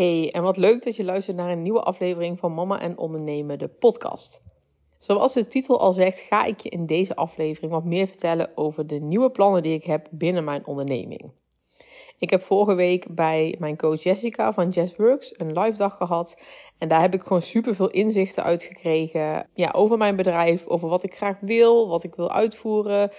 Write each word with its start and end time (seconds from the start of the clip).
Hey, 0.00 0.30
en 0.32 0.42
wat 0.42 0.56
leuk 0.56 0.82
dat 0.82 0.96
je 0.96 1.04
luistert 1.04 1.36
naar 1.36 1.50
een 1.50 1.62
nieuwe 1.62 1.82
aflevering 1.82 2.38
van 2.38 2.54
Mama 2.54 2.80
en 2.80 2.98
Ondernemen, 2.98 3.58
de 3.58 3.68
podcast. 3.68 4.42
Zoals 4.98 5.32
de 5.32 5.46
titel 5.46 5.80
al 5.80 5.92
zegt, 5.92 6.20
ga 6.20 6.44
ik 6.44 6.60
je 6.60 6.68
in 6.68 6.86
deze 6.86 7.16
aflevering 7.16 7.72
wat 7.72 7.84
meer 7.84 8.06
vertellen 8.06 8.50
over 8.54 8.86
de 8.86 9.00
nieuwe 9.00 9.30
plannen 9.30 9.62
die 9.62 9.74
ik 9.74 9.84
heb 9.84 10.08
binnen 10.10 10.44
mijn 10.44 10.66
onderneming. 10.66 11.32
Ik 12.18 12.30
heb 12.30 12.42
vorige 12.42 12.74
week 12.74 13.14
bij 13.14 13.56
mijn 13.58 13.76
coach 13.76 14.02
Jessica 14.02 14.52
van 14.52 14.68
Jazzworks 14.68 15.34
een 15.36 15.58
live 15.58 15.76
dag 15.76 15.96
gehad. 15.96 16.40
En 16.78 16.88
daar 16.88 17.00
heb 17.00 17.14
ik 17.14 17.22
gewoon 17.22 17.42
super 17.42 17.74
veel 17.74 17.90
inzichten 17.90 18.42
uit 18.42 18.62
gekregen 18.62 19.48
ja, 19.54 19.70
over 19.70 19.98
mijn 19.98 20.16
bedrijf, 20.16 20.66
over 20.66 20.88
wat 20.88 21.02
ik 21.02 21.16
graag 21.16 21.36
wil, 21.40 21.88
wat 21.88 22.04
ik 22.04 22.14
wil 22.14 22.30
uitvoeren, 22.30 23.10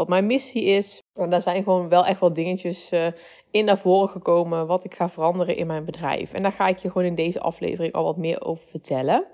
wat 0.00 0.08
mijn 0.08 0.26
missie 0.26 0.64
is. 0.64 1.02
En 1.14 1.30
daar 1.30 1.42
zijn 1.42 1.62
gewoon 1.62 1.88
wel 1.88 2.06
echt 2.06 2.20
wel 2.20 2.32
dingetjes 2.32 2.92
uh, 2.92 3.06
in 3.50 3.64
naar 3.64 3.78
voren 3.78 4.08
gekomen 4.08 4.66
wat 4.66 4.84
ik 4.84 4.94
ga 4.94 5.08
veranderen 5.08 5.56
in 5.56 5.66
mijn 5.66 5.84
bedrijf. 5.84 6.32
En 6.32 6.42
daar 6.42 6.52
ga 6.52 6.68
ik 6.68 6.78
je 6.78 6.90
gewoon 6.90 7.06
in 7.06 7.14
deze 7.14 7.40
aflevering 7.40 7.92
al 7.92 8.04
wat 8.04 8.16
meer 8.16 8.44
over 8.44 8.68
vertellen. 8.68 9.24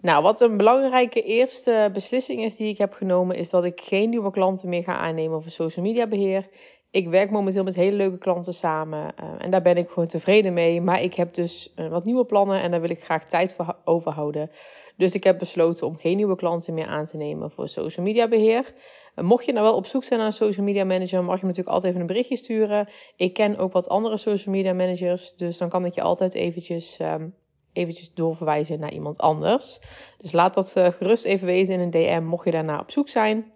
Nou, 0.00 0.22
wat 0.22 0.40
een 0.40 0.56
belangrijke 0.56 1.22
eerste 1.22 1.90
beslissing 1.92 2.42
is 2.42 2.56
die 2.56 2.68
ik 2.68 2.78
heb 2.78 2.92
genomen, 2.92 3.36
is 3.36 3.50
dat 3.50 3.64
ik 3.64 3.80
geen 3.80 4.10
nieuwe 4.10 4.30
klanten 4.30 4.68
meer 4.68 4.82
ga 4.82 4.96
aannemen 4.96 5.42
voor 5.42 5.50
social 5.50 5.84
media 5.84 6.06
beheer. 6.06 6.48
Ik 6.90 7.08
werk 7.08 7.30
momenteel 7.30 7.64
met 7.64 7.74
hele 7.74 7.96
leuke 7.96 8.18
klanten 8.18 8.54
samen 8.54 9.14
uh, 9.20 9.30
en 9.38 9.50
daar 9.50 9.62
ben 9.62 9.76
ik 9.76 9.88
gewoon 9.88 10.06
tevreden 10.06 10.52
mee. 10.52 10.80
Maar 10.80 11.02
ik 11.02 11.14
heb 11.14 11.34
dus 11.34 11.72
uh, 11.76 11.88
wat 11.88 12.04
nieuwe 12.04 12.24
plannen 12.24 12.60
en 12.60 12.70
daar 12.70 12.80
wil 12.80 12.90
ik 12.90 13.04
graag 13.04 13.24
tijd 13.24 13.54
voor 13.54 13.76
overhouden. 13.84 14.50
Dus 14.96 15.14
ik 15.14 15.24
heb 15.24 15.38
besloten 15.38 15.86
om 15.86 15.96
geen 15.96 16.16
nieuwe 16.16 16.36
klanten 16.36 16.74
meer 16.74 16.86
aan 16.86 17.04
te 17.04 17.16
nemen 17.16 17.50
voor 17.50 17.68
social 17.68 18.06
media 18.06 18.28
beheer. 18.28 18.74
Mocht 19.14 19.44
je 19.44 19.52
nou 19.52 19.64
wel 19.64 19.76
op 19.76 19.86
zoek 19.86 20.04
zijn 20.04 20.18
naar 20.18 20.28
een 20.28 20.34
social 20.34 20.66
media 20.66 20.84
manager, 20.84 21.24
mag 21.24 21.34
je 21.34 21.40
me 21.40 21.46
natuurlijk 21.48 21.74
altijd 21.74 21.84
even 21.84 22.00
een 22.00 22.06
berichtje 22.06 22.36
sturen. 22.36 22.88
Ik 23.16 23.34
ken 23.34 23.56
ook 23.56 23.72
wat 23.72 23.88
andere 23.88 24.16
social 24.16 24.54
media 24.54 24.72
managers, 24.72 25.34
dus 25.36 25.58
dan 25.58 25.68
kan 25.68 25.84
ik 25.84 25.94
je 25.94 26.02
altijd 26.02 26.34
eventjes, 26.34 26.98
um, 27.00 27.34
eventjes 27.72 28.14
doorverwijzen 28.14 28.80
naar 28.80 28.92
iemand 28.92 29.18
anders. 29.18 29.78
Dus 30.18 30.32
laat 30.32 30.54
dat 30.54 30.74
uh, 30.76 30.88
gerust 30.88 31.24
even 31.24 31.46
weten 31.46 31.74
in 31.74 31.80
een 31.80 31.90
DM, 31.90 32.24
mocht 32.24 32.44
je 32.44 32.50
daarna 32.50 32.80
op 32.80 32.90
zoek 32.90 33.08
zijn. 33.08 33.52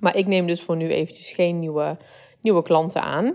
Maar 0.00 0.16
ik 0.16 0.26
neem 0.26 0.46
dus 0.46 0.62
voor 0.62 0.76
nu 0.76 0.88
eventjes 0.88 1.32
geen 1.32 1.58
nieuwe, 1.58 1.96
nieuwe 2.40 2.62
klanten 2.62 3.02
aan. 3.02 3.34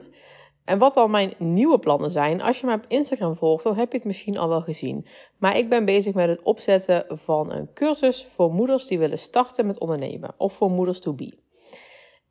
En 0.68 0.78
wat 0.78 0.96
al 0.96 1.08
mijn 1.08 1.34
nieuwe 1.38 1.80
plannen 1.80 2.12
zijn, 2.12 2.42
als 2.42 2.60
je 2.60 2.66
mij 2.66 2.76
op 2.76 2.86
Instagram 2.88 3.36
volgt, 3.36 3.64
dan 3.64 3.76
heb 3.76 3.92
je 3.92 3.98
het 3.98 4.08
misschien 4.08 4.38
al 4.38 4.50
wel 4.50 4.62
gezien. 4.62 5.06
Maar 5.38 5.58
ik 5.58 5.70
ben 5.70 5.86
bezig 5.86 6.14
met 6.14 6.30
het 6.30 6.42
opzetten 6.42 7.06
van 7.10 7.52
een 7.52 7.74
cursus 7.74 8.26
voor 8.26 8.52
moeders 8.52 8.88
die 8.88 9.00
willen 9.00 9.18
starten 9.18 9.66
met 9.66 9.80
ondernemen. 9.80 10.34
Of 10.38 10.54
voor 10.54 10.70
moeders 10.70 11.00
to 11.00 11.14
be. 11.14 11.38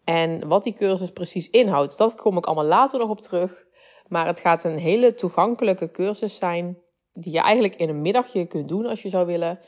En 0.04 0.48
wat 0.48 0.64
die 0.64 0.72
cursus 0.72 1.10
precies 1.10 1.50
inhoudt, 1.50 1.98
dat 1.98 2.14
kom 2.14 2.36
ik 2.36 2.46
allemaal 2.46 2.64
later 2.64 2.98
nog 2.98 3.08
op 3.08 3.20
terug. 3.20 3.66
Maar 4.08 4.26
het 4.26 4.40
gaat 4.40 4.64
een 4.64 4.78
hele 4.78 5.14
toegankelijke 5.14 5.90
cursus 5.90 6.36
zijn, 6.36 6.78
die 7.12 7.32
je 7.32 7.40
eigenlijk 7.40 7.74
in 7.74 7.88
een 7.88 8.02
middagje 8.02 8.46
kunt 8.46 8.68
doen 8.68 8.86
als 8.86 9.02
je 9.02 9.08
zou 9.08 9.26
willen. 9.26 9.58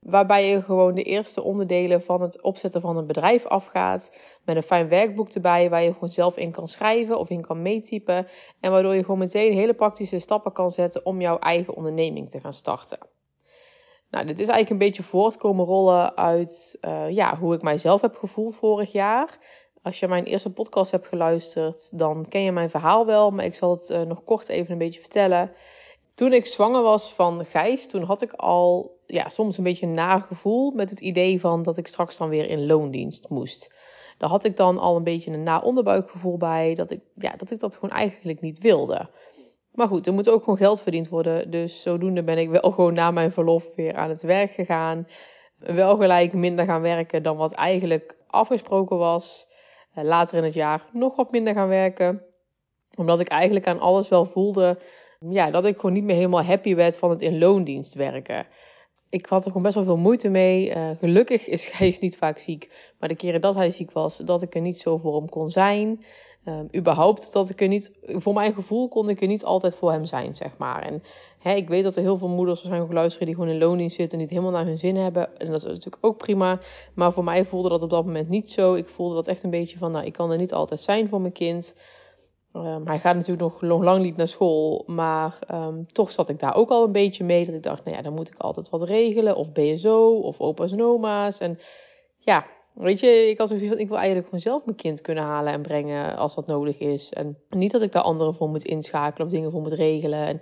Waarbij 0.00 0.48
je 0.48 0.62
gewoon 0.62 0.94
de 0.94 1.02
eerste 1.02 1.42
onderdelen 1.42 2.02
van 2.02 2.20
het 2.20 2.42
opzetten 2.42 2.80
van 2.80 2.96
een 2.96 3.06
bedrijf 3.06 3.46
afgaat. 3.46 4.16
Met 4.44 4.56
een 4.56 4.62
fijn 4.62 4.88
werkboek 4.88 5.28
erbij 5.28 5.70
waar 5.70 5.82
je 5.82 5.92
gewoon 5.92 6.08
zelf 6.08 6.36
in 6.36 6.52
kan 6.52 6.68
schrijven 6.68 7.18
of 7.18 7.30
in 7.30 7.42
kan 7.42 7.62
meetypen. 7.62 8.26
En 8.60 8.70
waardoor 8.70 8.94
je 8.94 9.04
gewoon 9.04 9.18
meteen 9.18 9.52
hele 9.52 9.74
praktische 9.74 10.18
stappen 10.18 10.52
kan 10.52 10.70
zetten 10.70 11.06
om 11.06 11.20
jouw 11.20 11.38
eigen 11.38 11.74
onderneming 11.74 12.30
te 12.30 12.40
gaan 12.40 12.52
starten. 12.52 12.98
Nou, 14.10 14.26
dit 14.26 14.38
is 14.38 14.48
eigenlijk 14.48 14.70
een 14.70 14.88
beetje 14.88 15.02
voortkomen 15.02 15.64
rollen 15.64 16.16
uit 16.16 16.78
uh, 16.80 17.10
ja, 17.10 17.38
hoe 17.38 17.54
ik 17.54 17.62
mijzelf 17.62 18.00
heb 18.00 18.16
gevoeld 18.16 18.56
vorig 18.56 18.92
jaar. 18.92 19.38
Als 19.82 20.00
je 20.00 20.08
mijn 20.08 20.24
eerste 20.24 20.52
podcast 20.52 20.90
hebt 20.90 21.06
geluisterd, 21.06 21.98
dan 21.98 22.28
ken 22.28 22.42
je 22.42 22.52
mijn 22.52 22.70
verhaal 22.70 23.06
wel. 23.06 23.30
Maar 23.30 23.44
ik 23.44 23.54
zal 23.54 23.70
het 23.70 23.90
uh, 23.90 24.00
nog 24.00 24.24
kort 24.24 24.48
even 24.48 24.72
een 24.72 24.78
beetje 24.78 25.00
vertellen. 25.00 25.52
Toen 26.14 26.32
ik 26.32 26.46
zwanger 26.46 26.82
was 26.82 27.12
van 27.12 27.44
Gijs, 27.44 27.86
toen 27.86 28.02
had 28.02 28.22
ik 28.22 28.32
al 28.32 28.97
ja, 29.10 29.28
soms 29.28 29.58
een 29.58 29.64
beetje 29.64 29.86
een 29.86 29.94
nagevoel 29.94 30.70
met 30.70 30.90
het 30.90 31.00
idee 31.00 31.40
van 31.40 31.62
dat 31.62 31.76
ik 31.76 31.86
straks 31.86 32.16
dan 32.16 32.28
weer 32.28 32.48
in 32.48 32.66
loondienst 32.66 33.28
moest. 33.28 33.74
Daar 34.18 34.30
had 34.30 34.44
ik 34.44 34.56
dan 34.56 34.78
al 34.78 34.96
een 34.96 35.04
beetje 35.04 35.32
een 35.32 35.42
na-onderbuikgevoel 35.42 36.36
bij, 36.36 36.74
dat 36.74 36.90
ik, 36.90 37.00
ja, 37.14 37.30
dat 37.36 37.50
ik 37.50 37.60
dat 37.60 37.74
gewoon 37.74 37.96
eigenlijk 37.96 38.40
niet 38.40 38.58
wilde. 38.58 39.10
Maar 39.72 39.88
goed, 39.88 40.06
er 40.06 40.12
moet 40.12 40.30
ook 40.30 40.42
gewoon 40.42 40.58
geld 40.58 40.80
verdiend 40.80 41.08
worden. 41.08 41.50
Dus 41.50 41.82
zodoende 41.82 42.24
ben 42.24 42.38
ik 42.38 42.48
wel 42.48 42.70
gewoon 42.76 42.94
na 42.94 43.10
mijn 43.10 43.32
verlof 43.32 43.68
weer 43.74 43.94
aan 43.94 44.08
het 44.08 44.22
werk 44.22 44.50
gegaan. 44.50 45.08
Wel 45.56 45.96
gelijk 45.96 46.32
minder 46.32 46.64
gaan 46.64 46.80
werken 46.80 47.22
dan 47.22 47.36
wat 47.36 47.52
eigenlijk 47.52 48.16
afgesproken 48.26 48.98
was. 48.98 49.46
Eh, 49.94 50.04
later 50.04 50.38
in 50.38 50.44
het 50.44 50.54
jaar 50.54 50.84
nog 50.92 51.16
wat 51.16 51.30
minder 51.30 51.54
gaan 51.54 51.68
werken. 51.68 52.22
Omdat 52.98 53.20
ik 53.20 53.28
eigenlijk 53.28 53.66
aan 53.66 53.80
alles 53.80 54.08
wel 54.08 54.24
voelde 54.24 54.78
ja, 55.20 55.50
dat 55.50 55.64
ik 55.64 55.74
gewoon 55.74 55.92
niet 55.92 56.04
meer 56.04 56.16
helemaal 56.16 56.42
happy 56.42 56.74
werd 56.74 56.96
van 56.96 57.10
het 57.10 57.22
in 57.22 57.38
loondienst 57.38 57.94
werken. 57.94 58.46
Ik 59.10 59.26
had 59.26 59.40
er 59.40 59.46
gewoon 59.46 59.62
best 59.62 59.74
wel 59.74 59.84
veel 59.84 59.96
moeite 59.96 60.28
mee. 60.28 60.74
Uh, 60.74 60.90
gelukkig 60.98 61.48
is 61.48 61.66
Gijs 61.76 61.98
niet 61.98 62.16
vaak 62.16 62.38
ziek. 62.38 62.92
Maar 62.98 63.08
de 63.08 63.14
keren 63.14 63.40
dat 63.40 63.54
hij 63.54 63.70
ziek 63.70 63.90
was, 63.90 64.16
dat 64.16 64.42
ik 64.42 64.54
er 64.54 64.60
niet 64.60 64.78
zo 64.78 64.96
voor 64.96 65.16
hem 65.16 65.28
kon 65.28 65.50
zijn. 65.50 66.00
Um, 66.44 66.68
überhaupt 66.76 67.32
dat 67.32 67.50
ik 67.50 67.60
er 67.60 67.68
niet, 67.68 67.92
voor 68.02 68.34
mijn 68.34 68.54
gevoel 68.54 68.88
kon 68.88 69.08
ik 69.08 69.20
er 69.20 69.26
niet 69.26 69.44
altijd 69.44 69.74
voor 69.74 69.92
hem 69.92 70.04
zijn, 70.04 70.34
zeg 70.34 70.56
maar. 70.56 70.82
En 70.82 71.02
hè, 71.38 71.54
ik 71.54 71.68
weet 71.68 71.82
dat 71.82 71.96
er 71.96 72.02
heel 72.02 72.16
veel 72.18 72.28
moeders 72.28 72.60
waarschijnlijk 72.60 72.92
luisteren 72.92 73.26
die 73.26 73.34
gewoon 73.34 73.50
in 73.50 73.58
loondienst 73.58 73.96
zitten 73.96 74.18
en 74.18 74.24
niet 74.24 74.32
helemaal 74.32 74.52
naar 74.52 74.64
hun 74.64 74.78
zin 74.78 74.96
hebben. 74.96 75.38
En 75.38 75.46
dat 75.46 75.56
is 75.56 75.62
natuurlijk 75.62 76.04
ook 76.04 76.16
prima. 76.16 76.60
Maar 76.94 77.12
voor 77.12 77.24
mij 77.24 77.44
voelde 77.44 77.68
dat 77.68 77.82
op 77.82 77.90
dat 77.90 78.04
moment 78.04 78.28
niet 78.28 78.50
zo. 78.50 78.74
Ik 78.74 78.86
voelde 78.86 79.14
dat 79.14 79.28
echt 79.28 79.42
een 79.42 79.50
beetje 79.50 79.78
van, 79.78 79.90
nou, 79.90 80.04
ik 80.04 80.12
kan 80.12 80.30
er 80.30 80.38
niet 80.38 80.52
altijd 80.52 80.80
zijn 80.80 81.08
voor 81.08 81.20
mijn 81.20 81.32
kind. 81.32 81.74
Um, 82.66 82.86
hij 82.86 82.98
gaat 82.98 83.14
natuurlijk 83.14 83.60
nog, 83.60 83.82
lang 83.82 84.02
niet 84.02 84.16
naar 84.16 84.28
school, 84.28 84.82
maar 84.86 85.38
um, 85.52 85.86
toch 85.92 86.10
zat 86.10 86.28
ik 86.28 86.38
daar 86.38 86.54
ook 86.54 86.70
al 86.70 86.84
een 86.84 86.92
beetje 86.92 87.24
mee. 87.24 87.44
Dat 87.44 87.54
ik 87.54 87.62
dacht, 87.62 87.84
nou 87.84 87.96
ja, 87.96 88.02
dan 88.02 88.14
moet 88.14 88.28
ik 88.28 88.38
altijd 88.38 88.68
wat 88.68 88.82
regelen. 88.82 89.36
Of 89.36 89.52
BSO, 89.52 90.10
of 90.10 90.40
opa's 90.40 90.72
en 90.72 90.82
oma's. 90.82 91.38
En 91.38 91.58
ja, 92.18 92.46
weet 92.74 93.00
je, 93.00 93.28
ik 93.30 93.38
had 93.38 93.48
zoiets 93.48 93.68
van, 93.68 93.78
ik 93.78 93.88
wil 93.88 93.96
eigenlijk 93.96 94.26
gewoon 94.26 94.40
zelf 94.40 94.64
mijn 94.64 94.76
kind 94.76 95.00
kunnen 95.00 95.24
halen 95.24 95.52
en 95.52 95.62
brengen 95.62 96.16
als 96.16 96.34
dat 96.34 96.46
nodig 96.46 96.78
is. 96.78 97.12
En 97.12 97.38
niet 97.48 97.72
dat 97.72 97.82
ik 97.82 97.92
daar 97.92 98.02
anderen 98.02 98.34
voor 98.34 98.48
moet 98.48 98.64
inschakelen 98.64 99.26
of 99.26 99.32
dingen 99.32 99.50
voor 99.50 99.62
moet 99.62 99.72
regelen. 99.72 100.26
En 100.26 100.40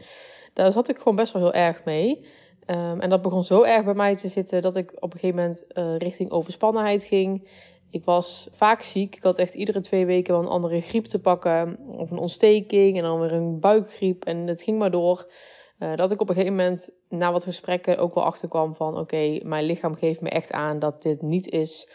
daar 0.53 0.73
zat 0.73 0.89
ik 0.89 0.99
gewoon 0.99 1.17
best 1.17 1.33
wel 1.33 1.43
heel 1.43 1.53
erg 1.53 1.85
mee. 1.85 2.27
Um, 2.67 3.01
en 3.01 3.11
dat 3.11 3.23
begon 3.23 3.45
zo 3.45 3.63
erg 3.63 3.85
bij 3.85 3.95
mij 3.95 4.17
te 4.17 4.29
zitten 4.29 4.63
dat 4.63 4.77
ik 4.77 4.93
op 4.95 5.13
een 5.13 5.19
gegeven 5.19 5.37
moment 5.37 5.65
uh, 5.75 5.97
richting 5.97 6.31
overspannenheid 6.31 7.05
ging. 7.05 7.49
Ik 7.97 8.05
was 8.05 8.49
vaak 8.53 8.83
ziek. 8.83 9.17
Ik 9.17 9.23
had 9.23 9.39
echt 9.39 9.55
iedere 9.55 9.81
twee 9.81 10.07
weken 10.07 10.33
wel 10.33 10.43
een 10.43 10.49
andere 10.49 10.81
griep 10.81 11.05
te 11.05 11.21
pakken. 11.21 11.79
Of 11.87 12.11
een 12.11 12.19
ontsteking 12.19 12.97
en 12.97 13.03
dan 13.03 13.21
weer 13.21 13.33
een 13.33 13.61
buikgriep. 13.61 14.25
En 14.25 14.47
het 14.47 14.63
ging 14.63 14.79
maar 14.79 14.91
door. 14.91 15.31
Uh, 15.79 15.97
dat 15.97 16.11
ik 16.11 16.21
op 16.21 16.29
een 16.29 16.35
gegeven 16.35 16.57
moment 16.57 16.91
na 17.09 17.33
wat 17.33 17.45
gesprekken 17.45 17.99
ook 17.99 18.15
wel 18.15 18.25
achterkwam 18.25 18.75
van... 18.75 18.99
oké, 18.99 19.39
mijn 19.43 19.65
lichaam 19.65 19.95
geeft 19.95 20.21
me 20.21 20.29
echt 20.29 20.53
aan 20.53 20.79
dat 20.79 21.03
dit 21.03 21.23
niet 21.23 21.49
is 21.49 21.91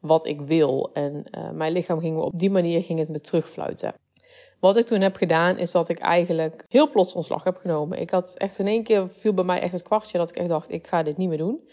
wat 0.00 0.26
ik 0.26 0.40
wil. 0.40 0.90
En 0.92 1.26
uh, 1.30 1.50
mijn 1.50 1.72
lichaam 1.72 2.00
ging 2.00 2.18
op 2.18 2.38
die 2.38 2.50
manier 2.50 2.82
ging 2.82 2.98
het 2.98 3.08
me 3.08 3.20
terugfluiten. 3.20 3.94
Wat 4.60 4.76
ik 4.76 4.86
toen 4.86 5.00
heb 5.00 5.16
gedaan 5.16 5.58
is 5.58 5.70
dat 5.70 5.88
ik 5.88 5.98
eigenlijk 5.98 6.64
heel 6.68 6.90
plots 6.90 7.14
ontslag 7.14 7.44
heb 7.44 7.56
genomen. 7.56 8.00
Ik 8.00 8.10
had 8.10 8.34
echt 8.34 8.58
in 8.58 8.66
één 8.66 8.82
keer 8.82 9.08
viel 9.10 9.34
bij 9.34 9.44
mij 9.44 9.60
echt 9.60 9.72
het 9.72 9.82
kwartje 9.82 10.18
dat 10.18 10.30
ik 10.30 10.36
echt 10.36 10.48
dacht 10.48 10.70
ik 10.70 10.86
ga 10.86 11.02
dit 11.02 11.16
niet 11.16 11.28
meer 11.28 11.38
doen. 11.38 11.68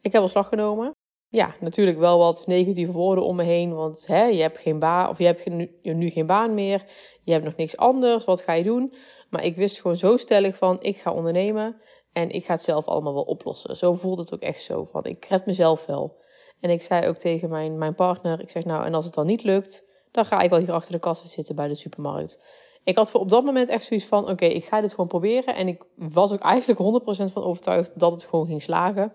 Ik 0.00 0.12
heb 0.12 0.22
ontslag 0.22 0.48
genomen 0.48 0.93
ja, 1.34 1.54
natuurlijk 1.60 1.98
wel 1.98 2.18
wat 2.18 2.46
negatieve 2.46 2.92
woorden 2.92 3.24
om 3.24 3.36
me 3.36 3.42
heen. 3.42 3.74
Want 3.74 4.06
hè, 4.06 4.24
je 4.24 4.40
hebt 4.40 4.58
geen 4.58 4.78
baan, 4.78 5.08
of 5.08 5.18
je 5.18 5.24
hebt 5.24 5.46
nu, 5.48 5.70
nu 5.82 6.10
geen 6.10 6.26
baan 6.26 6.54
meer. 6.54 6.84
Je 7.22 7.32
hebt 7.32 7.44
nog 7.44 7.56
niks 7.56 7.76
anders. 7.76 8.24
Wat 8.24 8.42
ga 8.42 8.52
je 8.52 8.64
doen? 8.64 8.94
Maar 9.30 9.44
ik 9.44 9.56
wist 9.56 9.80
gewoon 9.80 9.96
zo 9.96 10.16
stellig 10.16 10.56
van, 10.56 10.82
ik 10.82 10.96
ga 10.96 11.12
ondernemen. 11.12 11.76
En 12.12 12.30
ik 12.30 12.44
ga 12.44 12.52
het 12.52 12.62
zelf 12.62 12.86
allemaal 12.86 13.14
wel 13.14 13.22
oplossen. 13.22 13.76
Zo 13.76 13.94
voelde 13.94 14.20
het 14.20 14.34
ook 14.34 14.40
echt 14.40 14.62
zo 14.62 14.84
van, 14.84 15.04
ik 15.04 15.24
red 15.24 15.46
mezelf 15.46 15.86
wel. 15.86 16.22
En 16.60 16.70
ik 16.70 16.82
zei 16.82 17.08
ook 17.08 17.16
tegen 17.16 17.48
mijn, 17.48 17.78
mijn 17.78 17.94
partner, 17.94 18.40
ik 18.40 18.50
zeg 18.50 18.64
nou, 18.64 18.84
en 18.84 18.94
als 18.94 19.04
het 19.04 19.14
dan 19.14 19.26
niet 19.26 19.42
lukt, 19.42 19.84
dan 20.10 20.24
ga 20.24 20.40
ik 20.40 20.50
wel 20.50 20.58
hier 20.58 20.72
achter 20.72 20.92
de 20.92 20.98
kassa 20.98 21.26
zitten 21.26 21.54
bij 21.54 21.68
de 21.68 21.74
supermarkt. 21.74 22.40
Ik 22.84 22.96
had 22.96 23.10
voor 23.10 23.20
op 23.20 23.28
dat 23.28 23.44
moment 23.44 23.68
echt 23.68 23.84
zoiets 23.84 24.06
van, 24.06 24.30
oké, 24.30 24.44
ik 24.44 24.64
ga 24.64 24.80
dit 24.80 24.90
gewoon 24.90 25.06
proberen. 25.06 25.54
En 25.54 25.68
ik 25.68 25.84
was 25.96 26.32
ook 26.32 26.40
eigenlijk 26.40 27.02
100% 27.28 27.32
van 27.32 27.42
overtuigd 27.42 27.98
dat 27.98 28.12
het 28.12 28.24
gewoon 28.24 28.46
ging 28.46 28.62
slagen. 28.62 29.12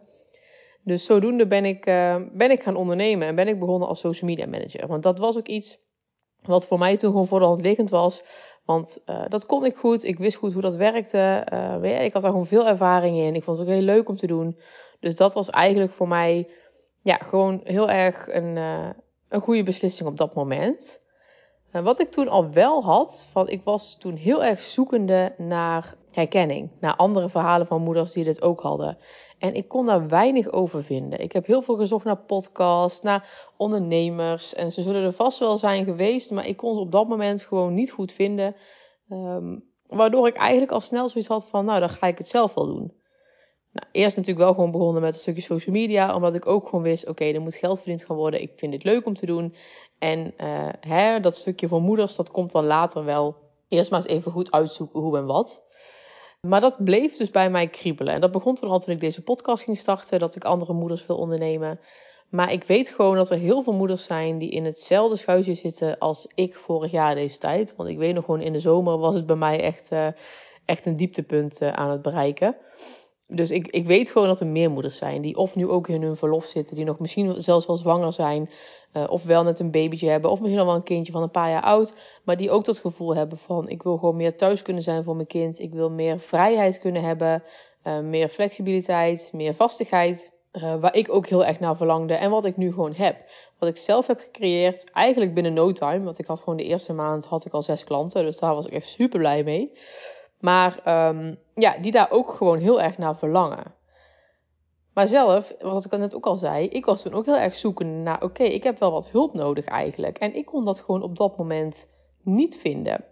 Dus 0.89 1.06
zodoende 1.06 1.47
ben 1.47 1.65
ik, 1.65 1.86
uh, 1.86 2.15
ben 2.31 2.51
ik 2.51 2.63
gaan 2.63 2.75
ondernemen 2.75 3.27
en 3.27 3.36
ben 3.36 3.47
ik 3.47 3.59
begonnen 3.59 3.88
als 3.88 4.00
social 4.00 4.30
media 4.30 4.47
manager. 4.47 4.88
Want 4.88 5.03
dat 5.03 5.19
was 5.19 5.38
ook 5.38 5.47
iets 5.47 5.80
wat 6.41 6.68
voor 6.68 6.80
mij 6.80 6.97
toen 6.97 7.12
gewoon 7.12 7.27
voor 7.27 7.39
de 7.39 7.63
liggend 7.63 7.89
was. 7.89 8.24
Want 8.65 9.01
uh, 9.06 9.24
dat 9.27 9.45
kon 9.45 9.65
ik 9.65 9.75
goed. 9.75 10.03
Ik 10.03 10.18
wist 10.18 10.38
goed 10.38 10.53
hoe 10.53 10.62
dat 10.62 10.75
werkte. 10.75 11.47
Uh, 11.81 12.03
ik 12.03 12.13
had 12.13 12.21
daar 12.21 12.31
gewoon 12.31 12.45
veel 12.45 12.68
ervaring 12.68 13.18
in. 13.18 13.36
Ik 13.36 13.44
vond 13.44 13.57
het 13.57 13.68
ook 13.68 13.74
heel 13.74 13.81
leuk 13.81 14.09
om 14.09 14.15
te 14.15 14.27
doen. 14.27 14.59
Dus 15.00 15.15
dat 15.15 15.33
was 15.33 15.50
eigenlijk 15.50 15.91
voor 15.91 16.07
mij 16.07 16.50
ja, 17.01 17.15
gewoon 17.15 17.62
heel 17.63 17.89
erg 17.89 18.27
een, 18.27 18.56
een 19.30 19.41
goede 19.41 19.63
beslissing 19.63 20.09
op 20.09 20.18
dat 20.18 20.36
moment. 20.36 21.01
wat 21.71 22.00
ik 22.00 22.12
toen 22.12 22.27
al 22.27 22.51
wel 22.51 22.83
had, 22.83 23.27
van 23.31 23.50
ik 23.50 23.62
was 23.63 23.97
toen 23.97 24.15
heel 24.15 24.44
erg 24.44 24.59
zoekende 24.59 25.33
naar 25.38 25.95
herkenning. 26.12 26.70
Naar 26.80 26.96
andere 26.96 27.30
verhalen 27.30 27.68
van 27.68 27.82
moeders 27.82 28.12
die 28.12 28.24
dit 28.24 28.42
ook 28.42 28.62
hadden. 28.62 28.98
En 29.38 29.56
ik 29.56 29.68
kon 29.68 29.86
daar 29.86 30.08
weinig 30.08 30.52
over 30.52 30.84
vinden. 30.84 31.20
Ik 31.20 31.32
heb 31.32 31.46
heel 31.46 31.62
veel 31.62 31.76
gezocht 31.76 32.06
naar 32.06 32.18
podcasts, 32.18 33.02
naar 33.02 33.50
ondernemers. 33.58 34.54
En 34.54 34.72
ze 34.72 34.82
zullen 34.82 35.04
er 35.04 35.14
vast 35.14 35.40
wel 35.40 35.58
zijn 35.58 35.86
geweest, 35.86 36.32
maar 36.32 36.48
ik 36.48 36.58
kon 36.58 36.74
ze 36.74 36.80
op 36.80 36.92
dat 36.92 37.08
moment 37.08 37.42
gewoon 37.42 37.74
niet 37.74 37.92
goed 37.92 38.12
vinden. 38.12 38.56
Um, 39.10 39.68
Waardoor 39.90 40.28
ik 40.28 40.36
eigenlijk 40.36 40.72
al 40.72 40.82
snel 40.82 41.10
zoiets 41.10 41.30
had 41.30 41.48
van, 41.48 41.66
nou, 41.66 41.80
dan 41.80 41.90
ga 41.90 42.08
ik 42.08 42.18
het 42.18 42.28
zelf 42.28 42.54
wel 42.54 42.66
doen. 42.66 42.94
Nou, 43.72 43.88
eerst 43.92 44.18
natuurlijk 44.18 44.46
wel 44.46 44.54
gewoon 44.54 44.72
begonnen 44.72 45.02
met 45.02 45.14
een 45.14 45.20
stukje 45.20 45.42
social 45.42 45.76
media, 45.76 46.16
omdat 46.16 46.36
ik 46.36 46.46
ook 46.46 46.66
gewoon 46.66 46.84
wist, 46.84 47.08
oké, 47.08 47.26
er 47.26 47.42
moet 47.42 47.56
geld 47.56 47.78
verdiend 47.78 48.06
gaan 48.06 48.16
worden. 48.16 48.42
Ik 48.42 48.52
vind 48.56 48.74
het 48.74 48.84
leuk 48.84 49.06
om 49.06 49.14
te 49.14 49.26
doen. 49.26 49.56
En 50.00 50.34
uh, 50.38 50.70
hè, 50.80 51.20
dat 51.20 51.36
stukje 51.36 51.68
voor 51.68 51.82
moeders, 51.82 52.16
dat 52.16 52.32
komt 52.32 52.52
dan 52.52 52.66
later 52.66 53.06
wel. 53.06 53.36
Eerst 53.68 53.92
maar 53.92 54.00
eens 54.00 54.10
even 54.10 54.32
goed 54.32 54.52
uitzoeken 54.52 55.00
hoe 55.00 55.18
en 55.18 55.26
wat. 55.26 55.64
Maar 56.47 56.62
dat 56.62 56.83
bleef 56.83 57.18
dus 57.18 57.31
bij 57.31 57.50
mij 57.50 57.68
kriebelen. 57.68 58.13
En 58.13 58.21
dat 58.21 58.31
begon 58.31 58.56
toen 58.56 58.69
al 58.69 58.80
toen 58.80 58.94
ik 58.94 59.00
deze 59.00 59.24
podcast 59.24 59.63
ging 59.63 59.77
starten, 59.77 60.19
dat 60.19 60.36
ik 60.36 60.44
andere 60.44 60.74
moeders 60.74 61.06
wil 61.06 61.18
ondernemen. 61.18 61.80
Maar 62.30 62.51
ik 62.51 62.63
weet 62.63 62.89
gewoon 62.89 63.15
dat 63.15 63.30
er 63.30 63.38
heel 63.38 63.62
veel 63.62 63.74
moeders 63.74 64.03
zijn 64.03 64.38
die 64.38 64.50
in 64.50 64.65
hetzelfde 64.65 65.15
schuitje 65.15 65.53
zitten 65.53 65.97
als 65.97 66.27
ik 66.36 66.56
vorig 66.56 66.91
jaar 66.91 67.15
deze 67.15 67.38
tijd. 67.38 67.75
Want 67.75 67.89
ik 67.89 67.97
weet 67.97 68.13
nog 68.13 68.25
gewoon 68.25 68.41
in 68.41 68.53
de 68.53 68.59
zomer 68.59 68.97
was 68.97 69.15
het 69.15 69.25
bij 69.25 69.36
mij 69.36 69.62
echt, 69.62 69.91
uh, 69.91 70.07
echt 70.65 70.86
een 70.86 70.97
dieptepunt 70.97 71.62
uh, 71.62 71.74
aan 71.74 71.91
het 71.91 72.01
bereiken. 72.01 72.56
Dus 73.27 73.51
ik, 73.51 73.68
ik 73.68 73.86
weet 73.86 74.09
gewoon 74.09 74.27
dat 74.27 74.39
er 74.39 74.47
meer 74.47 74.71
moeders 74.71 74.97
zijn 74.97 75.21
die 75.21 75.36
of 75.36 75.56
nu 75.56 75.68
ook 75.68 75.88
in 75.88 76.01
hun 76.01 76.15
verlof 76.15 76.45
zitten, 76.45 76.75
die 76.75 76.86
nog 76.86 77.00
misschien 77.00 77.41
zelfs 77.41 77.65
wel 77.65 77.75
zwanger 77.75 78.13
zijn, 78.13 78.50
uh, 78.94 79.03
of 79.07 79.24
wel 79.24 79.44
net 79.44 79.59
een 79.59 79.71
babytje 79.71 80.09
hebben, 80.09 80.31
of 80.31 80.39
misschien 80.39 80.59
al 80.59 80.65
wel 80.65 80.75
een 80.75 80.83
kindje 80.83 81.12
van 81.12 81.21
een 81.21 81.31
paar 81.31 81.50
jaar 81.50 81.63
oud, 81.63 81.94
maar 82.24 82.38
die 82.38 82.51
ook 82.51 82.65
dat 82.65 82.80
gevoel 82.80 83.15
hebben 83.15 83.38
van 83.38 83.69
ik 83.69 83.83
wil 83.83 83.97
gewoon 83.97 84.15
meer 84.15 84.38
thuis 84.38 84.62
kunnen 84.62 84.83
zijn 84.83 85.03
voor 85.03 85.15
mijn 85.15 85.27
kind, 85.27 85.59
ik 85.59 85.74
wil 85.74 85.89
meer 85.89 86.19
vrijheid 86.19 86.80
kunnen 86.80 87.01
hebben, 87.01 87.44
uh, 87.83 88.00
meer 88.00 88.30
flexibiliteit, 88.30 89.30
meer 89.33 89.53
vastigheid, 89.53 90.31
uh, 90.53 90.75
waar 90.75 90.95
ik 90.95 91.13
ook 91.13 91.27
heel 91.27 91.45
erg 91.45 91.59
naar 91.59 91.77
verlangde 91.77 92.13
en 92.13 92.30
wat 92.30 92.45
ik 92.45 92.57
nu 92.57 92.71
gewoon 92.74 92.94
heb. 92.94 93.18
Wat 93.59 93.69
ik 93.69 93.77
zelf 93.77 94.07
heb 94.07 94.19
gecreëerd, 94.19 94.91
eigenlijk 94.91 95.33
binnen 95.33 95.53
no 95.53 95.71
time, 95.71 96.03
want 96.03 96.19
ik 96.19 96.25
had 96.25 96.39
gewoon 96.39 96.57
de 96.57 96.63
eerste 96.63 96.94
maand 96.94 97.25
had 97.25 97.45
ik 97.45 97.53
al 97.53 97.62
zes 97.62 97.83
klanten, 97.83 98.24
dus 98.24 98.38
daar 98.38 98.56
was 98.56 98.65
ik 98.65 98.74
echt 98.74 98.88
super 98.88 99.19
blij 99.19 99.44
mee. 99.44 99.71
Maar 100.39 101.07
um, 101.09 101.38
ja, 101.53 101.77
die 101.77 101.91
daar 101.91 102.12
ook 102.12 102.31
gewoon 102.31 102.59
heel 102.59 102.81
erg 102.81 102.97
naar 102.97 103.18
verlangen. 103.18 103.77
Maar 105.00 105.07
zelf, 105.07 105.54
wat 105.60 105.86
ik 105.86 105.92
net 105.92 106.16
ook 106.16 106.25
al 106.25 106.36
zei, 106.36 106.68
ik 106.68 106.86
was 106.86 107.01
toen 107.01 107.13
ook 107.13 107.25
heel 107.25 107.38
erg 107.38 107.56
zoeken 107.56 108.04
naar, 108.04 108.24
oké, 108.24 108.44
ik 108.44 108.63
heb 108.63 108.80
wel 108.80 108.92
wat 108.92 109.10
hulp 109.10 109.34
nodig 109.34 109.66
eigenlijk. 109.66 110.18
En 110.18 110.36
ik 110.36 110.46
kon 110.46 110.66
dat 110.66 110.80
gewoon 110.80 111.04
op 111.04 111.18
dat 111.18 111.38
moment 111.38 111.90
niet 112.24 112.57
vinden. 112.57 113.06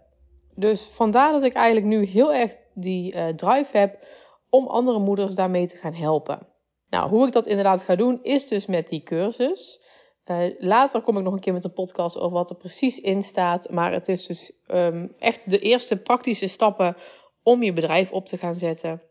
Dus 0.54 0.82
vandaar 0.82 1.32
dat 1.32 1.42
ik 1.42 1.52
eigenlijk 1.52 1.86
nu 1.86 2.04
heel 2.04 2.34
erg 2.34 2.54
die 2.74 3.14
uh, 3.14 3.28
drive 3.28 3.78
heb 3.78 4.06
om 4.50 4.66
andere 4.66 4.98
moeders 4.98 5.34
daarmee 5.34 5.66
te 5.66 5.76
gaan 5.76 5.94
helpen. 5.94 6.46
Nou, 6.90 7.10
hoe 7.10 7.26
ik 7.26 7.32
dat 7.32 7.46
inderdaad 7.46 7.82
ga 7.82 7.96
doen, 7.96 8.22
is 8.22 8.48
dus 8.48 8.66
met 8.66 8.88
die 8.88 9.02
cursus. 9.02 9.80
Uh, 10.30 10.54
later 10.58 11.00
kom 11.00 11.16
ik 11.16 11.24
nog 11.24 11.32
een 11.32 11.40
keer 11.40 11.52
met 11.52 11.64
een 11.64 11.72
podcast 11.72 12.18
over 12.18 12.36
wat 12.36 12.50
er 12.50 12.56
precies 12.56 13.00
in 13.00 13.22
staat. 13.22 13.70
Maar 13.70 13.92
het 13.92 14.08
is 14.08 14.26
dus 14.26 14.52
um, 14.66 15.14
echt 15.18 15.50
de 15.50 15.58
eerste 15.58 15.96
praktische 15.96 16.46
stappen 16.46 16.96
om 17.42 17.62
je 17.62 17.72
bedrijf 17.72 18.12
op 18.12 18.26
te 18.26 18.36
gaan 18.36 18.54
zetten. 18.54 19.02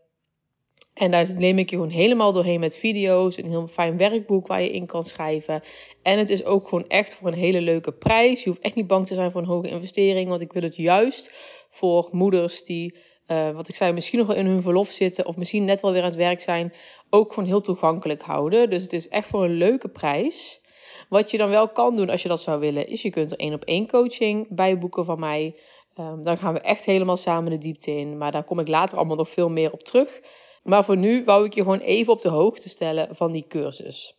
En 0.98 1.10
daar 1.10 1.34
neem 1.36 1.58
ik 1.58 1.70
je 1.70 1.76
gewoon 1.76 1.90
helemaal 1.90 2.32
doorheen 2.32 2.60
met 2.60 2.76
video's, 2.76 3.36
een 3.36 3.48
heel 3.48 3.66
fijn 3.66 3.96
werkboek 3.96 4.46
waar 4.46 4.62
je 4.62 4.70
in 4.70 4.86
kan 4.86 5.02
schrijven. 5.02 5.62
En 6.02 6.18
het 6.18 6.30
is 6.30 6.44
ook 6.44 6.68
gewoon 6.68 6.88
echt 6.88 7.14
voor 7.14 7.28
een 7.28 7.34
hele 7.34 7.60
leuke 7.60 7.92
prijs. 7.92 8.42
Je 8.42 8.48
hoeft 8.48 8.62
echt 8.62 8.74
niet 8.74 8.86
bang 8.86 9.06
te 9.06 9.14
zijn 9.14 9.30
voor 9.30 9.40
een 9.40 9.46
hoge 9.46 9.68
investering, 9.68 10.28
want 10.28 10.40
ik 10.40 10.52
wil 10.52 10.62
het 10.62 10.76
juist 10.76 11.32
voor 11.70 12.08
moeders 12.10 12.64
die, 12.64 12.94
uh, 13.26 13.50
wat 13.50 13.68
ik 13.68 13.74
zei, 13.74 13.92
misschien 13.92 14.18
nog 14.18 14.28
wel 14.28 14.36
in 14.36 14.46
hun 14.46 14.62
verlof 14.62 14.90
zitten 14.90 15.26
of 15.26 15.36
misschien 15.36 15.64
net 15.64 15.80
wel 15.80 15.92
weer 15.92 16.02
aan 16.02 16.08
het 16.08 16.16
werk 16.16 16.40
zijn, 16.40 16.72
ook 17.10 17.32
gewoon 17.32 17.48
heel 17.48 17.60
toegankelijk 17.60 18.22
houden. 18.22 18.70
Dus 18.70 18.82
het 18.82 18.92
is 18.92 19.08
echt 19.08 19.28
voor 19.28 19.44
een 19.44 19.56
leuke 19.56 19.88
prijs. 19.88 20.60
Wat 21.08 21.30
je 21.30 21.38
dan 21.38 21.50
wel 21.50 21.68
kan 21.68 21.94
doen 21.94 22.10
als 22.10 22.22
je 22.22 22.28
dat 22.28 22.40
zou 22.40 22.60
willen, 22.60 22.88
is 22.88 23.02
je 23.02 23.10
kunt 23.10 23.30
er 23.32 23.38
één 23.38 23.54
op 23.54 23.64
één 23.64 23.88
coaching 23.88 24.46
bij 24.50 24.78
boeken 24.78 25.04
van 25.04 25.20
mij. 25.20 25.56
Um, 26.00 26.22
dan 26.22 26.38
gaan 26.38 26.54
we 26.54 26.60
echt 26.60 26.84
helemaal 26.84 27.16
samen 27.16 27.50
de 27.50 27.58
diepte 27.58 27.90
in. 27.90 28.18
Maar 28.18 28.32
daar 28.32 28.44
kom 28.44 28.58
ik 28.58 28.68
later 28.68 28.96
allemaal 28.96 29.16
nog 29.16 29.28
veel 29.28 29.48
meer 29.48 29.72
op 29.72 29.82
terug. 29.82 30.20
Maar 30.62 30.84
voor 30.84 30.96
nu 30.96 31.24
wou 31.24 31.44
ik 31.44 31.54
je 31.54 31.62
gewoon 31.62 31.78
even 31.78 32.12
op 32.12 32.20
de 32.20 32.28
hoogte 32.28 32.68
stellen 32.68 33.16
van 33.16 33.32
die 33.32 33.46
cursus. 33.48 34.16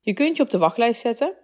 Je 0.00 0.12
kunt 0.12 0.36
je 0.36 0.42
op 0.42 0.50
de 0.50 0.58
wachtlijst 0.58 1.00
zetten. 1.00 1.36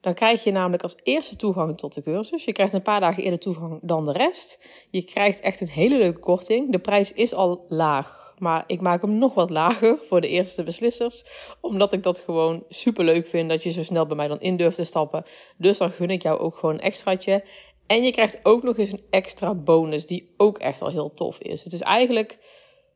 Dan 0.00 0.14
krijg 0.14 0.44
je 0.44 0.50
namelijk 0.50 0.82
als 0.82 0.96
eerste 1.02 1.36
toegang 1.36 1.78
tot 1.78 1.94
de 1.94 2.02
cursus. 2.02 2.44
Je 2.44 2.52
krijgt 2.52 2.72
een 2.72 2.82
paar 2.82 3.00
dagen 3.00 3.22
eerder 3.22 3.38
toegang 3.38 3.78
dan 3.82 4.06
de 4.06 4.12
rest. 4.12 4.66
Je 4.90 5.04
krijgt 5.04 5.40
echt 5.40 5.60
een 5.60 5.68
hele 5.68 5.98
leuke 5.98 6.20
korting. 6.20 6.72
De 6.72 6.78
prijs 6.78 7.12
is 7.12 7.34
al 7.34 7.64
laag, 7.68 8.34
maar 8.38 8.64
ik 8.66 8.80
maak 8.80 9.02
hem 9.02 9.18
nog 9.18 9.34
wat 9.34 9.50
lager 9.50 9.98
voor 10.08 10.20
de 10.20 10.28
eerste 10.28 10.62
beslissers. 10.62 11.24
Omdat 11.60 11.92
ik 11.92 12.02
dat 12.02 12.18
gewoon 12.18 12.64
super 12.68 13.04
leuk 13.04 13.26
vind 13.26 13.48
dat 13.48 13.62
je 13.62 13.70
zo 13.70 13.82
snel 13.82 14.06
bij 14.06 14.16
mij 14.16 14.28
dan 14.28 14.40
in 14.40 14.56
durft 14.56 14.76
te 14.76 14.84
stappen. 14.84 15.24
Dus 15.56 15.78
dan 15.78 15.90
gun 15.90 16.10
ik 16.10 16.22
jou 16.22 16.38
ook 16.38 16.56
gewoon 16.56 16.74
een 16.74 16.80
extraatje. 16.80 17.44
En 17.86 18.02
je 18.02 18.12
krijgt 18.12 18.40
ook 18.42 18.62
nog 18.62 18.78
eens 18.78 18.92
een 18.92 19.06
extra 19.10 19.54
bonus 19.54 20.06
die 20.06 20.34
ook 20.36 20.58
echt 20.58 20.82
al 20.82 20.90
heel 20.90 21.12
tof 21.12 21.38
is. 21.38 21.64
Het 21.64 21.72
is 21.72 21.80
eigenlijk 21.80 22.38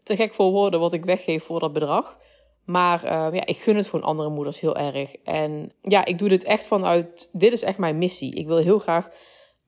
te 0.04 0.16
gek 0.16 0.34
voor 0.34 0.50
woorden 0.50 0.80
wat 0.80 0.92
ik 0.92 1.04
weggeef 1.04 1.44
voor 1.44 1.60
dat 1.60 1.72
bedrag. 1.72 2.18
Maar 2.64 3.04
uh, 3.04 3.10
ja, 3.10 3.46
ik 3.46 3.56
gun 3.56 3.76
het 3.76 3.88
gewoon 3.88 4.06
andere 4.06 4.28
moeders 4.28 4.60
heel 4.60 4.76
erg. 4.76 5.14
En 5.24 5.72
ja, 5.82 6.04
ik 6.04 6.18
doe 6.18 6.28
dit 6.28 6.44
echt 6.44 6.66
vanuit. 6.66 7.28
Dit 7.32 7.52
is 7.52 7.62
echt 7.62 7.78
mijn 7.78 7.98
missie. 7.98 8.34
Ik 8.34 8.46
wil 8.46 8.56
heel 8.56 8.78
graag 8.78 9.08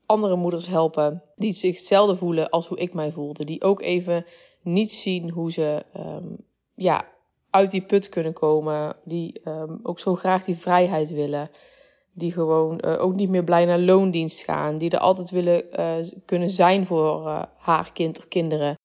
andere 0.05 0.35
moeders 0.35 0.67
helpen 0.67 1.23
die 1.35 1.51
zich 1.51 1.75
hetzelfde 1.75 2.15
voelen 2.15 2.49
als 2.49 2.67
hoe 2.67 2.77
ik 2.77 2.93
mij 2.93 3.11
voelde. 3.11 3.45
Die 3.45 3.63
ook 3.63 3.81
even 3.81 4.25
niet 4.61 4.91
zien 4.91 5.29
hoe 5.29 5.51
ze 5.51 5.83
um, 5.97 6.37
ja, 6.75 7.07
uit 7.49 7.71
die 7.71 7.81
put 7.81 8.09
kunnen 8.09 8.33
komen. 8.33 8.95
Die 9.03 9.41
um, 9.45 9.79
ook 9.83 9.99
zo 9.99 10.15
graag 10.15 10.43
die 10.43 10.57
vrijheid 10.57 11.09
willen. 11.09 11.49
Die 12.13 12.31
gewoon 12.31 12.81
uh, 12.85 13.01
ook 13.01 13.15
niet 13.15 13.29
meer 13.29 13.43
blij 13.43 13.65
naar 13.65 13.79
loondienst 13.79 14.43
gaan. 14.43 14.77
Die 14.77 14.89
er 14.89 14.99
altijd 14.99 15.29
willen 15.29 15.63
uh, 15.79 15.95
kunnen 16.25 16.49
zijn 16.49 16.85
voor 16.85 17.47
haar 17.57 17.91
kind 17.93 18.17
of 18.17 18.27
kinderen. 18.27 18.75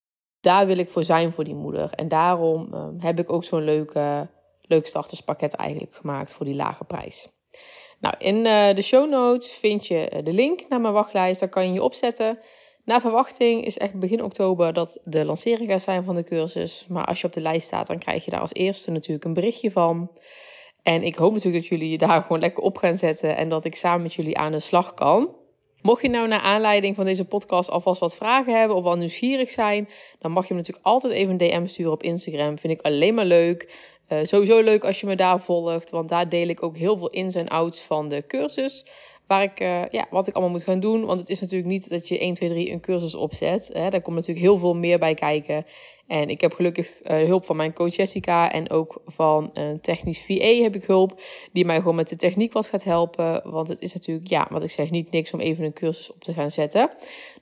Daar 0.42 0.66
wil 0.66 0.78
ik 0.78 0.90
voor 0.90 1.04
zijn 1.04 1.32
voor 1.32 1.44
die 1.44 1.54
moeder. 1.54 1.90
En 1.90 2.08
daarom 2.08 2.68
heb 2.98 3.18
ik 3.18 3.32
ook 3.32 3.44
zo'n 3.44 3.64
leuk, 3.64 3.92
leuk 4.60 4.86
starterspakket 4.86 5.54
eigenlijk 5.54 5.94
gemaakt 5.94 6.34
voor 6.34 6.46
die 6.46 6.54
lage 6.54 6.84
prijs. 6.84 7.28
Nou, 8.00 8.14
in 8.18 8.42
de 8.74 8.82
show 8.82 9.10
notes 9.10 9.52
vind 9.52 9.86
je 9.86 10.20
de 10.24 10.32
link 10.32 10.68
naar 10.68 10.80
mijn 10.80 10.94
wachtlijst. 10.94 11.40
Daar 11.40 11.48
kan 11.48 11.66
je 11.66 11.72
je 11.72 11.82
opzetten. 11.82 12.38
Na 12.84 13.00
verwachting 13.00 13.64
is 13.64 13.78
echt 13.78 13.98
begin 13.98 14.22
oktober 14.22 14.72
dat 14.72 15.00
de 15.04 15.24
lancering 15.24 15.70
gaat 15.70 15.82
zijn 15.82 16.04
van 16.04 16.14
de 16.14 16.24
cursus. 16.24 16.86
Maar 16.88 17.04
als 17.04 17.20
je 17.20 17.26
op 17.26 17.32
de 17.32 17.40
lijst 17.40 17.66
staat, 17.66 17.86
dan 17.86 17.98
krijg 17.98 18.24
je 18.24 18.30
daar 18.30 18.40
als 18.40 18.54
eerste 18.54 18.90
natuurlijk 18.90 19.24
een 19.24 19.34
berichtje 19.34 19.70
van. 19.70 20.10
En 20.82 21.02
ik 21.02 21.14
hoop 21.14 21.32
natuurlijk 21.32 21.62
dat 21.62 21.70
jullie 21.70 21.90
je 21.90 21.98
daar 21.98 22.22
gewoon 22.22 22.40
lekker 22.40 22.62
op 22.62 22.76
gaan 22.76 22.94
zetten 22.94 23.36
en 23.36 23.48
dat 23.48 23.64
ik 23.64 23.74
samen 23.74 24.02
met 24.02 24.14
jullie 24.14 24.38
aan 24.38 24.52
de 24.52 24.60
slag 24.60 24.94
kan. 24.94 25.36
Mocht 25.82 26.02
je 26.02 26.08
nou 26.08 26.28
naar 26.28 26.40
aanleiding 26.40 26.96
van 26.96 27.04
deze 27.04 27.24
podcast 27.24 27.70
alvast 27.70 28.00
wat 28.00 28.16
vragen 28.16 28.58
hebben 28.58 28.76
of 28.76 28.82
wel 28.82 28.96
nieuwsgierig 28.96 29.50
zijn, 29.50 29.88
dan 30.18 30.32
mag 30.32 30.48
je 30.48 30.54
me 30.54 30.60
natuurlijk 30.60 30.86
altijd 30.86 31.12
even 31.12 31.30
een 31.30 31.36
DM 31.38 31.66
sturen 31.66 31.92
op 31.92 32.02
Instagram. 32.02 32.58
Vind 32.58 32.72
ik 32.72 32.80
alleen 32.80 33.14
maar 33.14 33.24
leuk. 33.24 33.90
Uh, 34.08 34.18
sowieso 34.22 34.60
leuk 34.60 34.84
als 34.84 35.00
je 35.00 35.06
me 35.06 35.16
daar 35.16 35.40
volgt, 35.40 35.90
want 35.90 36.08
daar 36.08 36.28
deel 36.28 36.48
ik 36.48 36.62
ook 36.62 36.76
heel 36.76 36.96
veel 36.96 37.10
ins 37.10 37.34
en 37.34 37.48
outs 37.48 37.82
van 37.82 38.08
de 38.08 38.24
cursus. 38.26 38.86
Waar 39.26 39.42
ik, 39.42 39.60
uh, 39.60 39.88
ja, 39.88 40.06
wat 40.10 40.28
ik 40.28 40.34
allemaal 40.34 40.52
moet 40.52 40.62
gaan 40.62 40.80
doen. 40.80 41.04
Want 41.04 41.20
het 41.20 41.28
is 41.28 41.40
natuurlijk 41.40 41.70
niet 41.70 41.88
dat 41.88 42.08
je 42.08 42.18
1, 42.18 42.34
2, 42.34 42.48
3 42.48 42.70
een 42.70 42.80
cursus 42.80 43.14
opzet. 43.14 43.70
Hè. 43.72 43.90
Daar 43.90 44.02
komt 44.02 44.16
natuurlijk 44.16 44.46
heel 44.46 44.58
veel 44.58 44.74
meer 44.74 44.98
bij 44.98 45.14
kijken. 45.14 45.66
En 46.06 46.28
ik 46.28 46.40
heb 46.40 46.54
gelukkig 46.54 47.00
uh, 47.02 47.26
hulp 47.26 47.44
van 47.44 47.56
mijn 47.56 47.72
coach 47.72 47.96
Jessica 47.96 48.52
en 48.52 48.70
ook 48.70 49.02
van 49.06 49.50
een 49.52 49.80
technisch 49.80 50.24
VA 50.24 50.62
heb 50.62 50.74
ik 50.74 50.84
hulp. 50.84 51.20
Die 51.52 51.64
mij 51.64 51.76
gewoon 51.76 51.94
met 51.94 52.08
de 52.08 52.16
techniek 52.16 52.52
wat 52.52 52.68
gaat 52.68 52.84
helpen. 52.84 53.50
Want 53.50 53.68
het 53.68 53.80
is 53.80 53.94
natuurlijk, 53.94 54.28
ja, 54.28 54.46
wat 54.50 54.62
ik 54.62 54.70
zeg, 54.70 54.90
niet 54.90 55.10
niks 55.10 55.32
om 55.32 55.40
even 55.40 55.64
een 55.64 55.72
cursus 55.72 56.12
op 56.12 56.24
te 56.24 56.32
gaan 56.32 56.50
zetten. 56.50 56.90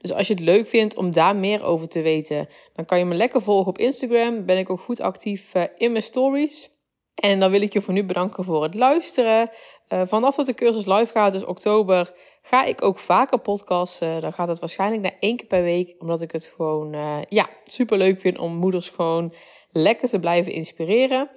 Dus 0.01 0.13
als 0.13 0.27
je 0.27 0.35
het 0.35 0.43
leuk 0.43 0.67
vindt 0.67 0.97
om 0.97 1.13
daar 1.13 1.37
meer 1.37 1.63
over 1.63 1.89
te 1.89 2.03
weten, 2.03 2.49
dan 2.75 2.85
kan 2.85 2.99
je 2.99 3.05
me 3.05 3.15
lekker 3.15 3.43
volgen 3.43 3.69
op 3.69 3.79
Instagram. 3.79 4.45
Ben 4.45 4.59
ik 4.59 4.71
ook 4.71 4.81
goed 4.81 5.01
actief 5.01 5.55
uh, 5.55 5.65
in 5.77 5.91
mijn 5.93 6.05
stories. 6.05 6.71
En 7.15 7.41
dan 7.41 7.51
wil 7.51 7.63
ik 7.63 7.73
je 7.73 7.81
voor 7.81 7.95
nu 7.95 8.05
bedanken 8.05 8.45
voor 8.45 8.63
het 8.63 8.75
luisteren. 8.75 9.51
Uh, 9.93 10.03
vanaf 10.07 10.35
dat 10.35 10.47
de 10.47 10.55
cursus 10.55 10.87
live 10.87 11.13
gaat, 11.13 11.33
dus 11.33 11.45
oktober, 11.45 12.13
ga 12.43 12.65
ik 12.65 12.83
ook 12.83 12.99
vaker 12.99 13.39
podcasten. 13.39 14.21
Dan 14.21 14.33
gaat 14.33 14.49
het 14.49 14.59
waarschijnlijk 14.59 15.03
naar 15.03 15.17
één 15.21 15.37
keer 15.37 15.47
per 15.47 15.63
week. 15.63 15.95
Omdat 15.99 16.21
ik 16.21 16.33
het 16.33 16.45
gewoon 16.45 16.95
uh, 16.95 17.19
ja, 17.29 17.49
super 17.65 17.99
leuk 17.99 18.21
vind 18.21 18.39
om 18.39 18.55
moeders 18.55 18.89
gewoon 18.89 19.35
lekker 19.71 20.09
te 20.09 20.19
blijven 20.19 20.53
inspireren. 20.53 21.31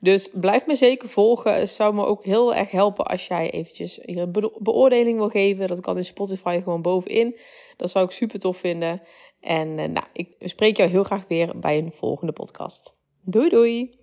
Dus 0.00 0.30
blijf 0.32 0.66
me 0.66 0.74
zeker 0.74 1.08
volgen. 1.08 1.54
Het 1.54 1.70
zou 1.70 1.94
me 1.94 2.04
ook 2.04 2.24
heel 2.24 2.54
erg 2.54 2.70
helpen 2.70 3.06
als 3.06 3.26
jij 3.26 3.50
eventjes 3.50 4.00
een 4.02 4.50
beoordeling 4.58 5.18
wil 5.18 5.28
geven. 5.28 5.68
Dat 5.68 5.80
kan 5.80 5.96
in 5.96 6.04
Spotify 6.04 6.60
gewoon 6.62 6.82
bovenin. 6.82 7.36
Dat 7.76 7.90
zou 7.90 8.04
ik 8.04 8.10
super 8.10 8.38
tof 8.38 8.56
vinden. 8.56 9.02
En 9.40 9.74
nou, 9.74 10.06
ik 10.12 10.34
spreek 10.40 10.76
jou 10.76 10.90
heel 10.90 11.04
graag 11.04 11.24
weer 11.28 11.58
bij 11.58 11.78
een 11.78 11.92
volgende 11.92 12.32
podcast. 12.32 12.96
Doei 13.24 13.48
doei! 13.48 13.96